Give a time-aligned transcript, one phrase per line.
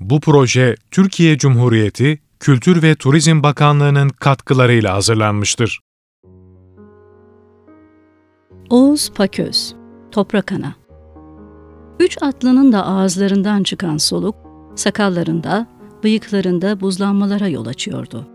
[0.00, 5.80] Bu proje Türkiye Cumhuriyeti Kültür ve Turizm Bakanlığı'nın katkılarıyla hazırlanmıştır.
[8.70, 9.74] Oğuz Paköz,
[10.12, 10.74] Toprak Ana
[12.00, 14.34] Üç atlının da ağızlarından çıkan soluk,
[14.76, 15.66] sakallarında,
[16.04, 18.26] bıyıklarında buzlanmalara yol açıyordu.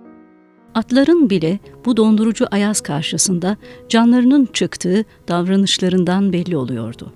[0.75, 3.57] Atların bile bu dondurucu ayaz karşısında
[3.89, 7.13] canlarının çıktığı davranışlarından belli oluyordu.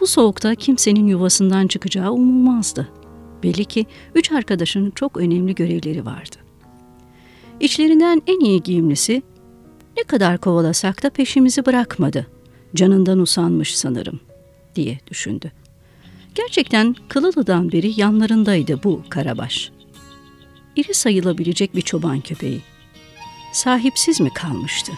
[0.00, 2.88] Bu soğukta kimsenin yuvasından çıkacağı umulmazdı.
[3.42, 6.36] Belli ki üç arkadaşın çok önemli görevleri vardı.
[7.60, 9.22] İçlerinden en iyi giyimlisi,
[9.96, 12.26] ne kadar kovalasak da peşimizi bırakmadı.
[12.74, 14.20] Canından usanmış sanırım,
[14.74, 15.52] diye düşündü.
[16.34, 19.70] Gerçekten Kılılı'dan beri yanlarındaydı bu karabaş.
[20.76, 22.60] İri sayılabilecek bir çoban köpeği.
[23.52, 24.92] Sahipsiz mi kalmıştı?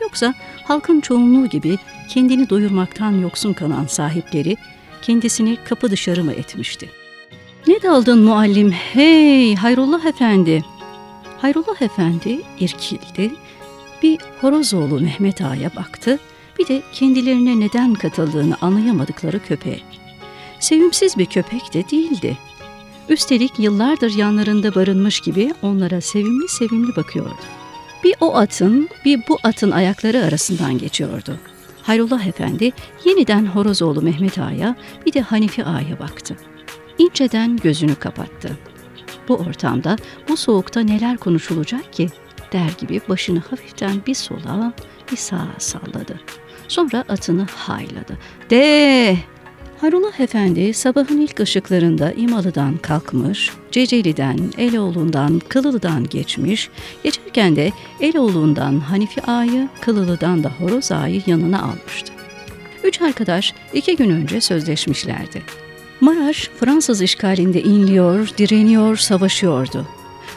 [0.00, 1.78] Yoksa halkın çoğunluğu gibi
[2.08, 4.56] kendini doyurmaktan yoksun kalan sahipleri
[5.02, 6.90] kendisini kapı dışarı mı etmişti?
[7.66, 8.72] Ne daldın muallim?
[8.72, 10.64] Hey Hayrullah Efendi!
[11.38, 13.32] Hayrullah Efendi irkildi,
[14.02, 16.18] bir Horozoğlu Mehmet Ağa'ya baktı,
[16.58, 19.80] bir de kendilerine neden katıldığını anlayamadıkları köpeğe.
[20.60, 22.38] Sevimsiz bir köpek de değildi.
[23.08, 27.42] Üstelik yıllardır yanlarında barınmış gibi onlara sevimli sevimli bakıyordu.
[28.04, 31.36] Bir o atın, bir bu atın ayakları arasından geçiyordu.
[31.82, 32.72] Hayrullah Efendi
[33.04, 34.76] yeniden Horozoğlu Mehmet Ağa'ya
[35.06, 36.36] bir de Hanifi Ağa'ya baktı.
[36.98, 38.58] İnceden gözünü kapattı.
[39.28, 39.96] Bu ortamda,
[40.28, 42.08] bu soğukta neler konuşulacak ki?
[42.52, 44.72] Der gibi başını hafiften bir sola,
[45.12, 46.20] bir sağa salladı.
[46.68, 48.18] Sonra atını hayladı.
[48.50, 49.16] De!
[49.80, 56.70] Harullah Efendi sabahın ilk ışıklarında İmalı'dan kalkmış, Ceceli'den, Eloğlu'ndan, Kılılı'dan geçmiş,
[57.02, 62.12] geçerken de Eloğlu'ndan Hanifi Ağa'yı, Kılılı'dan da Horoz Ağa'yı yanına almıştı.
[62.84, 65.42] Üç arkadaş iki gün önce sözleşmişlerdi.
[66.00, 69.86] Maraş, Fransız işgalinde inliyor, direniyor, savaşıyordu.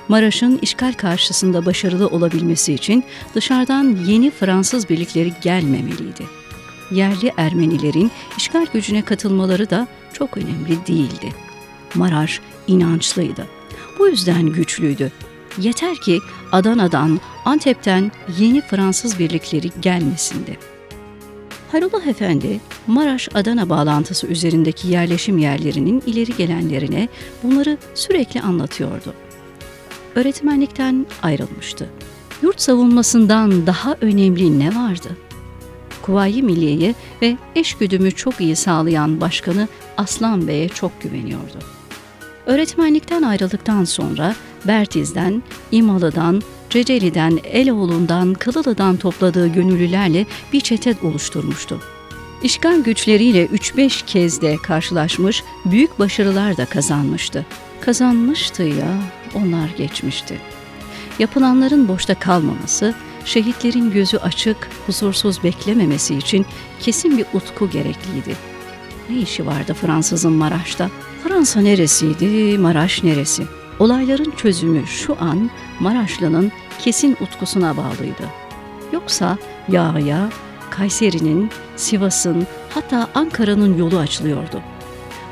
[0.08, 3.04] Maraş'ın işgal karşısında başarılı olabilmesi için
[3.36, 6.24] dışarıdan yeni Fransız birlikleri gelmemeliydi.
[6.92, 11.34] Yerli Ermenilerin işgal gücüne katılmaları da çok önemli değildi.
[11.96, 13.48] Maraş inançlıydı.
[14.00, 15.12] Bu yüzden güçlüydü.
[15.58, 16.20] Yeter ki
[16.52, 20.58] Adana'dan, Antep'ten yeni Fransız birlikleri gelmesindi.
[21.72, 27.08] Harullah Efendi, Maraş-Adana bağlantısı üzerindeki yerleşim yerlerinin ileri gelenlerine
[27.44, 29.14] bunları sürekli anlatıyordu.
[30.16, 31.90] Öğretmenlikten ayrılmıştı.
[32.42, 35.10] Yurt savunmasından daha önemli ne vardı?
[36.02, 39.68] Kuvayi Milliye'ye ve eşgüdümü çok iyi sağlayan başkanı
[39.98, 41.60] Aslan Bey'e çok güveniyordu.
[42.46, 44.36] Öğretmenlikten ayrıldıktan sonra
[44.68, 51.82] Bertiz'den, İmalı'dan, Ceceli'den, Eloğlu'ndan, Kılılı'dan topladığı gönüllülerle bir çete oluşturmuştu.
[52.44, 57.46] İşgal güçleriyle 3-5 kez de karşılaşmış, büyük başarılar da kazanmıştı.
[57.82, 58.98] Kazanmıştı ya,
[59.36, 60.40] onlar geçmişti.
[61.20, 62.96] Yapılanların boşta kalmaması,
[63.26, 66.46] şehitlerin gözü açık, huzursuz beklememesi için
[66.80, 68.36] kesin bir utku gerekliydi.
[69.10, 70.90] Ne işi vardı Fransızın Maraş'ta?
[71.24, 73.44] Fransa neresiydi, Maraş neresi?
[73.80, 75.50] Olayların çözümü şu an
[75.80, 78.24] Maraşlı'nın kesin utkusuna bağlıydı.
[78.94, 79.38] Yoksa
[79.70, 80.30] Yağ'a,
[80.70, 84.62] Kayseri'nin, Sivas'ın hatta Ankara'nın yolu açılıyordu.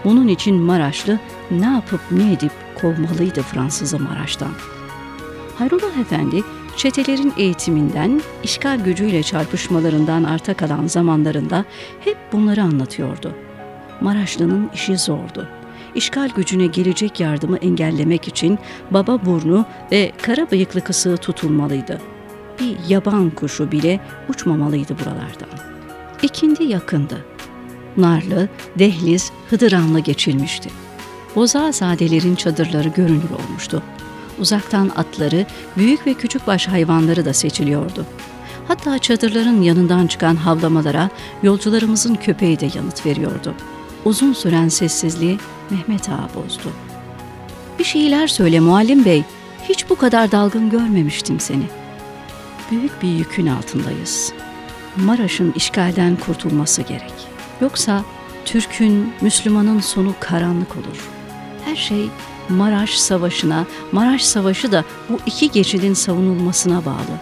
[0.05, 1.19] Bunun için Maraşlı
[1.51, 2.51] ne yapıp ne edip
[2.81, 4.51] kovmalıydı Fransız'ı Maraş'tan.
[5.57, 6.43] Hayrullah Efendi
[6.77, 11.65] çetelerin eğitiminden, işgal gücüyle çarpışmalarından arta kalan zamanlarında
[11.99, 13.35] hep bunları anlatıyordu.
[14.01, 15.47] Maraşlı'nın işi zordu
[15.95, 18.59] işgal gücüne gelecek yardımı engellemek için
[18.91, 22.01] baba burnu ve kara bıyıklı kısığı tutulmalıydı.
[22.59, 25.49] Bir yaban kuşu bile uçmamalıydı buralardan.
[26.21, 27.25] İkindi yakındı.
[27.97, 30.69] Narlı, Dehliz, Hıdıranlı geçilmişti.
[31.35, 33.83] Bozağzadelerin çadırları görünür olmuştu.
[34.39, 35.45] Uzaktan atları,
[35.77, 38.05] büyük ve küçük baş hayvanları da seçiliyordu.
[38.67, 41.09] Hatta çadırların yanından çıkan havlamalara
[41.43, 43.53] yolcularımızın köpeği de yanıt veriyordu.
[44.05, 45.37] Uzun süren sessizliği
[45.69, 46.69] Mehmet Ağa bozdu.
[47.79, 49.23] Bir şeyler söyle muallim bey,
[49.69, 51.65] hiç bu kadar dalgın görmemiştim seni.
[52.71, 54.33] Büyük bir yükün altındayız.
[54.95, 57.13] Maraş'ın işgalden kurtulması gerek.
[57.61, 58.03] Yoksa
[58.45, 61.09] Türk'ün, Müslümanın sonu karanlık olur.
[61.65, 62.09] Her şey
[62.49, 67.19] Maraş Savaşı'na, Maraş Savaşı da bu iki geçidin savunulmasına bağlı.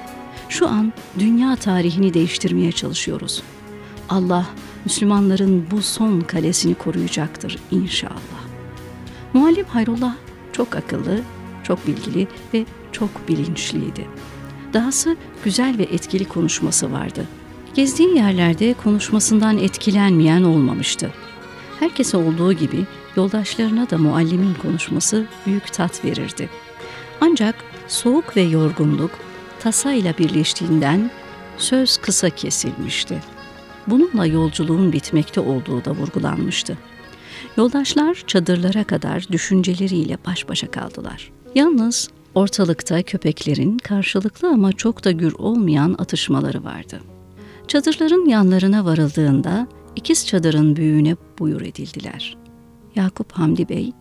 [0.50, 3.44] Şu an dünya tarihini değiştirmeye çalışıyoruz.
[4.10, 4.46] Allah
[4.86, 8.44] Müslümanların bu son kalesini koruyacaktır inşallah.
[9.34, 10.16] Muallim Hayrullah
[10.52, 11.22] çok akıllı,
[11.64, 14.08] çok bilgili ve çok bilinçliydi.
[14.74, 17.28] Dahası güzel ve etkili konuşması vardı.
[17.74, 21.12] Gezdiği yerlerde konuşmasından etkilenmeyen olmamıştı.
[21.80, 22.86] Herkese olduğu gibi
[23.16, 26.50] Yoldaşlarına da muallimin konuşması büyük tat verirdi.
[27.22, 27.56] Ancak
[27.88, 29.12] soğuk ve yorgunluk
[29.60, 31.12] tasayla birleştiğinden
[31.58, 33.33] söz kısa kesilmişti.
[33.88, 36.78] Bununla yolculuğun bitmekte olduğu da vurgulanmıştı.
[37.58, 41.32] Yoldaşlar çadırlara kadar düşünceleriyle baş başa kaldılar.
[41.56, 47.00] Yalnız ortalıkta köpeklerin karşılıklı ama çok da gür olmayan atışmaları vardı.
[47.68, 52.38] Çadırların yanlarına varıldığında ikiz çadırın büyüğüne buyur edildiler.
[52.96, 53.92] Yakup Hamdi Bey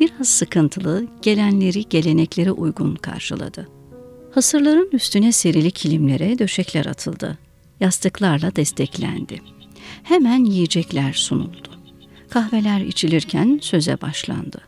[0.00, 3.68] biraz sıkıntılı gelenleri geleneklere uygun karşıladı.
[4.34, 7.38] Hasırların üstüne serili kilimlere döşekler atıldı.
[7.80, 9.42] Yastıklarla desteklendi.
[10.02, 11.68] Hemen yiyecekler sunuldu.
[12.30, 14.60] Kahveler içilirken söze başlandı.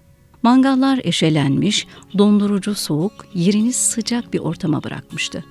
[0.43, 1.87] Mangallar eşelenmiş,
[2.19, 5.45] dondurucu soğuk, yerini sıcak bir ortama bırakmıştı.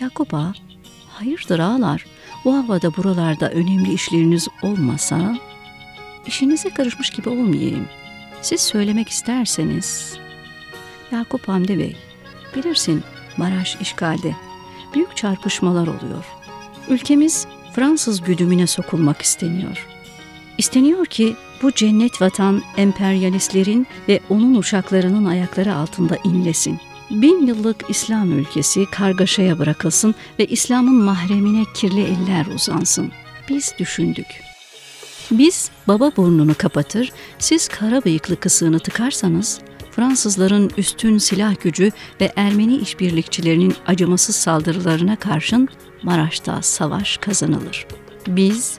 [0.00, 0.52] Yakup ağa,
[1.08, 2.06] hayırdır ağalar,
[2.44, 5.38] bu havada buralarda önemli işleriniz olmasa,
[6.26, 7.86] işinize karışmış gibi olmayayım.
[8.42, 10.18] Siz söylemek isterseniz.
[11.12, 11.96] Yakup Hamdi Bey,
[12.56, 13.02] bilirsin
[13.36, 14.34] Maraş işgalde.
[14.94, 16.24] Büyük çarpışmalar oluyor.
[16.88, 19.86] Ülkemiz Fransız güdümüne sokulmak isteniyor.
[20.58, 26.80] İsteniyor ki bu cennet vatan emperyalistlerin ve onun uşaklarının ayakları altında inlesin.
[27.10, 33.12] Bin yıllık İslam ülkesi kargaşaya bırakılsın ve İslam'ın mahremine kirli eller uzansın.
[33.48, 34.26] Biz düşündük.
[35.30, 39.60] Biz baba burnunu kapatır, siz kara bıyıklı kısığını tıkarsanız
[39.96, 45.68] Fransızların üstün silah gücü ve Ermeni işbirlikçilerinin acımasız saldırılarına karşın
[46.02, 47.86] Maraş'ta savaş kazanılır.
[48.26, 48.78] Biz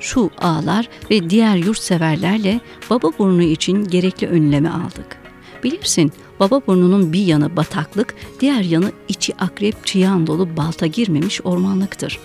[0.00, 2.60] şu ağlar ve diğer yurtseverlerle
[2.90, 5.16] baba burnu için gerekli önlemi aldık.
[5.64, 12.18] Bilirsin baba burnunun bir yanı bataklık, diğer yanı içi akrep çıyan dolu balta girmemiş ormanlıktır.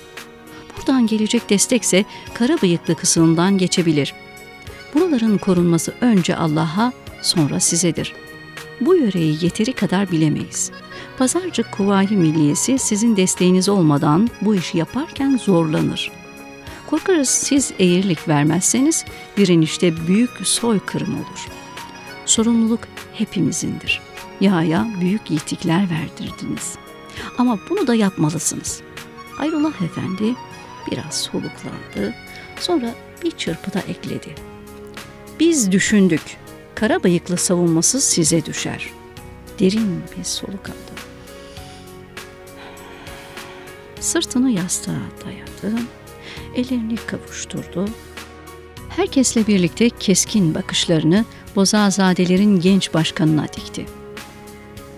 [0.77, 4.13] Buradan gelecek destekse kara bıyıklı kısımdan geçebilir.
[4.93, 8.13] Buraların korunması önce Allah'a sonra sizedir.
[8.81, 10.71] Bu yöreyi yeteri kadar bilemeyiz.
[11.17, 16.11] Pazarcık Kuvayi Milliyesi sizin desteğiniz olmadan bu işi yaparken zorlanır.
[16.89, 19.05] Korkarız siz eğrilik vermezseniz
[19.37, 21.47] direnişte büyük soykırım olur.
[22.25, 22.79] Sorumluluk
[23.13, 24.01] hepimizindir.
[24.41, 26.75] Yağya büyük yitikler verdirdiniz.
[27.37, 28.81] Ama bunu da yapmalısınız.
[29.39, 30.35] Ayrullah Efendi
[30.91, 32.15] biraz soluklandı.
[32.59, 34.35] Sonra bir çırpıda ekledi.
[35.39, 36.40] Biz düşündük.
[36.75, 38.89] Kara bıyıklı savunması size düşer.
[39.59, 41.01] Derin bir soluk aldı.
[43.99, 45.81] Sırtını yastığa dayadı
[46.55, 47.85] ellerini kavuşturdu.
[48.89, 51.25] Herkesle birlikte keskin bakışlarını
[51.55, 53.85] Bozazadelerin genç başkanına dikti.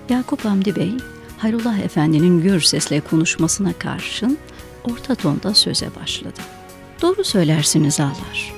[0.09, 0.91] Yakup Hamdi Bey,
[1.37, 4.37] Hayrullah Efendi'nin gür sesle konuşmasına karşın
[4.83, 6.39] orta tonda söze başladı.
[7.01, 8.53] Doğru söylersiniz ağlar.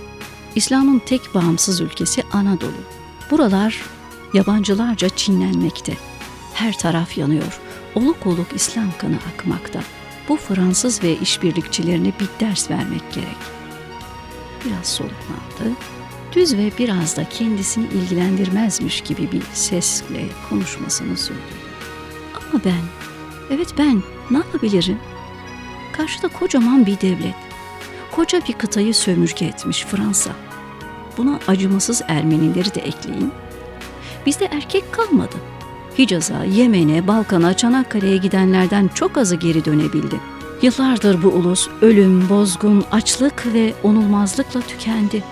[0.56, 2.94] İslam'ın tek bağımsız ülkesi Anadolu.
[3.31, 3.81] Buralar
[4.33, 5.94] yabancılarca çinlenmekte.
[6.54, 7.60] Her taraf yanıyor.
[7.95, 9.80] Oluk oluk İslam kanı akmakta
[10.30, 13.38] bu Fransız ve işbirlikçilerine bir ders vermek gerek.
[14.66, 15.77] Biraz soluklandı.
[16.33, 21.42] Düz ve biraz da kendisini ilgilendirmezmiş gibi bir sesle konuşmasını sürdürdü.
[22.36, 22.81] Ama ben,
[23.51, 25.00] evet ben ne yapabilirim?
[25.94, 27.36] Karşıda kocaman bir devlet.
[28.12, 30.31] Koca bir kıtayı sömürge etmiş Fransa.
[31.17, 33.31] Buna acımasız Ermenileri de ekleyin.
[34.25, 35.35] Bizde erkek kalmadı.
[35.97, 40.16] Hicaz'a, Yemen'e, Balkan'a, Çanakkale'ye gidenlerden çok azı geri dönebildi.
[40.61, 45.23] Yıllardır bu ulus ölüm, bozgun, açlık ve onulmazlıkla tükendi.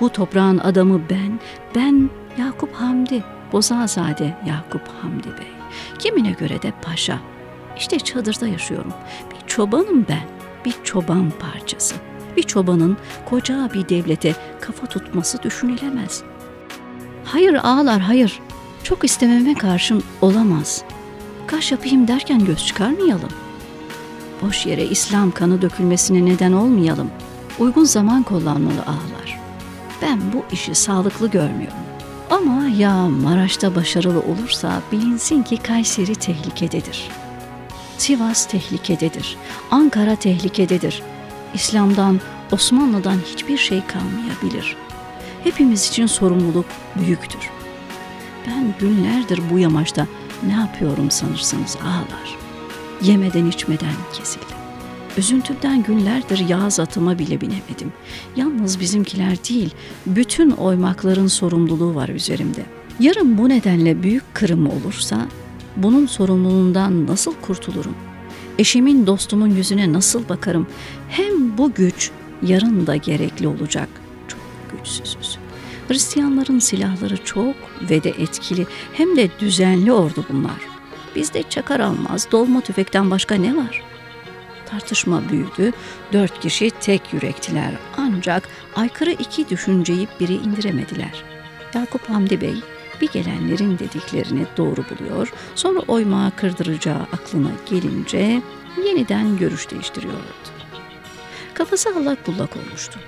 [0.00, 1.40] Bu toprağın adamı ben,
[1.74, 5.48] ben Yakup Hamdi, Bozazade Yakup Hamdi Bey.
[5.98, 7.18] Kimine göre de paşa.
[7.76, 8.92] İşte çadırda yaşıyorum.
[9.30, 10.24] Bir çobanım ben,
[10.64, 11.94] bir çoban parçası.
[12.36, 16.22] Bir çobanın koca bir devlete kafa tutması düşünülemez.
[17.24, 18.40] Hayır ağlar hayır,
[18.82, 20.84] çok istememe karşın olamaz.
[21.46, 23.30] Kaş yapayım derken göz çıkarmayalım.
[24.42, 27.10] Boş yere İslam kanı dökülmesine neden olmayalım.
[27.58, 29.40] Uygun zaman kullanmalı ağlar.
[30.02, 31.78] Ben bu işi sağlıklı görmüyorum.
[32.30, 37.08] Ama ya Maraş'ta başarılı olursa bilinsin ki Kayseri tehlikededir.
[37.98, 39.36] Sivas tehlikededir.
[39.70, 41.02] Ankara tehlikededir.
[41.54, 42.20] İslam'dan,
[42.52, 44.76] Osmanlı'dan hiçbir şey kalmayabilir.
[45.44, 47.50] Hepimiz için sorumluluk büyüktür.
[48.46, 50.06] Ben günlerdir bu yamaçta
[50.46, 52.36] ne yapıyorum sanırsınız ağlar.
[53.02, 54.56] Yemeden içmeden kesildim.
[55.16, 57.92] Üzüntümden günlerdir yağız atıma bile binemedim.
[58.36, 59.74] Yalnız bizimkiler değil,
[60.06, 62.62] bütün oymakların sorumluluğu var üzerimde.
[63.00, 65.26] Yarın bu nedenle büyük kırım olursa,
[65.76, 67.94] bunun sorumluluğundan nasıl kurtulurum?
[68.58, 70.66] Eşimin, dostumun yüzüne nasıl bakarım?
[71.08, 72.10] Hem bu güç
[72.42, 73.88] yarın da gerekli olacak.
[74.28, 74.40] Çok
[74.72, 75.38] güçsüzüz.
[75.88, 77.56] Hristiyanların silahları çok
[77.90, 80.60] ve de etkili hem de düzenli ordu bunlar.
[81.16, 83.82] Bizde çakar almaz, dolma tüfekten başka ne var?
[84.66, 85.72] Tartışma büyüdü,
[86.12, 91.24] dört kişi tek yürektiler ancak aykırı iki düşünceyi biri indiremediler.
[91.74, 92.54] Yakup Hamdi Bey
[93.00, 98.42] bir gelenlerin dediklerini doğru buluyor, sonra oymağı kırdıracağı aklına gelince
[98.86, 100.54] yeniden görüş değiştiriyordu.
[101.54, 103.00] Kafası allak bullak olmuştu.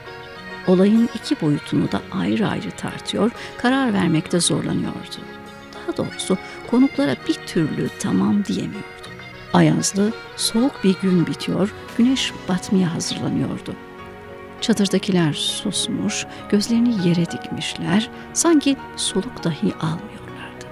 [0.66, 5.20] Olayın iki boyutunu da ayrı ayrı tartıyor, karar vermekte zorlanıyordu.
[5.74, 6.38] Daha doğrusu
[6.70, 8.86] konuklara bir türlü tamam diyemiyordu.
[9.52, 13.76] Ayazlı, soğuk bir gün bitiyor, güneş batmaya hazırlanıyordu.
[14.60, 20.66] Çadırdakiler susmuş, gözlerini yere dikmişler, sanki soluk dahi almıyorlardı.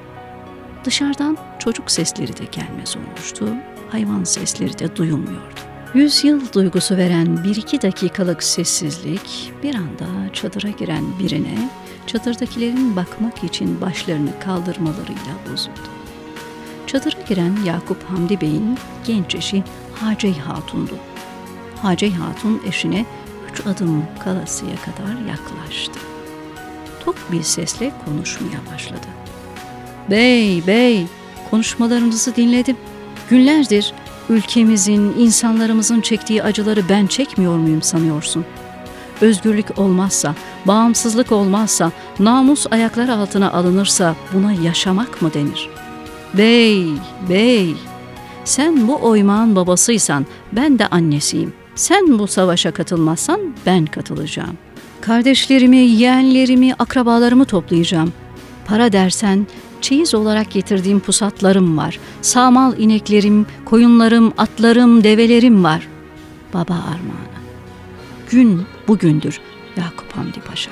[0.84, 3.48] Dışarıdan çocuk sesleri de gelmez olmuştu,
[3.90, 5.60] hayvan sesleri de duyulmuyordu.
[5.94, 11.70] Yüzyıl duygusu veren bir iki dakikalık sessizlik bir anda çadıra giren birine
[12.06, 15.88] çadırdakilerin bakmak için başlarını kaldırmalarıyla bozuldu.
[16.86, 19.64] Çadıra giren Yakup Hamdi Bey'in genç eşi
[19.94, 20.98] Hacey Hatun'du.
[21.82, 23.06] Hacey Hatun eşine
[23.54, 26.00] üç adım kalasıya kadar yaklaştı.
[27.04, 29.06] Tok bir sesle konuşmaya başladı.
[30.10, 31.06] Bey, bey,
[31.50, 32.76] konuşmalarınızı dinledim.
[33.30, 33.92] Günlerdir
[34.28, 38.44] ülkemizin, insanlarımızın çektiği acıları ben çekmiyor muyum sanıyorsun?
[39.20, 40.34] Özgürlük olmazsa,
[40.66, 45.68] bağımsızlık olmazsa, namus ayaklar altına alınırsa buna yaşamak mı denir?
[46.38, 46.86] Bey,
[47.28, 47.74] bey,
[48.44, 51.63] sen bu oymağın babasıysan ben de annesiyim.
[51.74, 54.58] Sen bu savaşa katılmazsan ben katılacağım.
[55.00, 58.12] Kardeşlerimi, yeğenlerimi, akrabalarımı toplayacağım.
[58.66, 59.46] Para dersen
[59.80, 61.98] çeyiz olarak getirdiğim pusatlarım var.
[62.22, 65.88] Sağmal ineklerim, koyunlarım, atlarım, develerim var.
[66.54, 67.34] Baba armağanı.
[68.30, 69.40] Gün bugündür
[69.76, 70.70] Yakup Hamdi Paşa.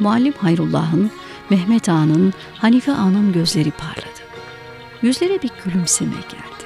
[0.00, 1.10] Muallim Hayrullah'ın,
[1.50, 4.18] Mehmet Ağa'nın, Hanife Ağa'nın gözleri parladı.
[5.02, 6.57] Yüzlere bir gülümseme geldi.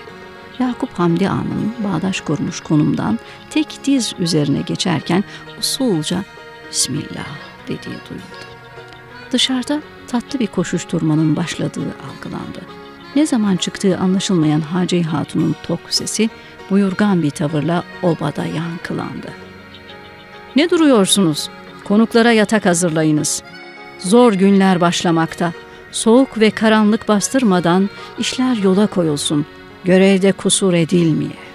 [0.59, 3.19] Yakup Hamdi Ağa'nın bağdaş kurmuş konumdan
[3.51, 5.25] tek diz üzerine geçerken
[5.59, 6.25] usulca
[6.71, 7.27] Bismillah
[7.69, 8.47] dediği duyuldu.
[9.33, 12.61] Dışarıda tatlı bir koşuşturmanın başladığı algılandı.
[13.17, 16.31] Ne zaman çıktığı anlaşılmayan Hacı Hatun'un tok sesi
[16.71, 19.29] buyurgan bir tavırla obada yankılandı.
[20.57, 21.49] Ne duruyorsunuz?
[21.85, 23.43] Konuklara yatak hazırlayınız.
[23.99, 25.53] Zor günler başlamakta.
[25.91, 29.47] Soğuk ve karanlık bastırmadan işler yola koyulsun.
[29.85, 31.52] Görevde kusur edilmeye.''